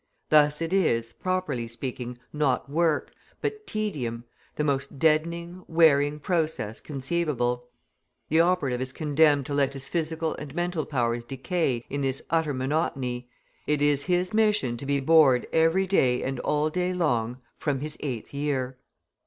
Thus 0.29 0.63
it 0.63 0.73
is, 0.73 1.13
properly 1.13 1.67
speaking, 1.67 2.17
not 2.33 2.67
work, 2.67 3.13
but 3.39 3.67
tedium, 3.67 4.23
the 4.55 4.63
most 4.63 4.97
deadening, 4.97 5.63
wearing 5.67 6.19
process 6.19 6.79
conceivable. 6.79 7.67
The 8.29 8.39
operative 8.39 8.81
is 8.81 8.93
condemned 8.93 9.45
to 9.45 9.53
let 9.53 9.73
his 9.73 9.87
physical 9.87 10.33
and 10.37 10.55
mental 10.55 10.87
powers 10.87 11.23
decay 11.23 11.85
in 11.87 12.01
this 12.01 12.23
utter 12.31 12.51
monotony, 12.51 13.29
it 13.67 13.79
is 13.79 14.05
his 14.05 14.33
mission 14.33 14.75
to 14.77 14.87
be 14.87 14.99
bored 14.99 15.45
every 15.53 15.85
day 15.85 16.23
and 16.23 16.39
all 16.39 16.71
day 16.71 16.93
long 16.95 17.37
from 17.59 17.81
his 17.81 17.95
eighth 18.01 18.33
year. 18.33 18.79